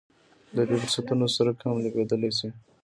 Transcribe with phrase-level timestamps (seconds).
[0.55, 2.49] د لویو فرصتونو څرک هم لګېدلی شي.